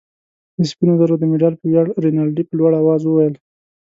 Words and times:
د 0.59 0.59
سپینو 0.71 0.93
زرو 0.99 1.15
د 1.19 1.23
مډال 1.31 1.53
په 1.59 1.65
ویاړ. 1.71 1.87
رینالډي 2.03 2.43
په 2.47 2.53
لوړ 2.59 2.71
آواز 2.81 3.01
وویل. 3.05 3.35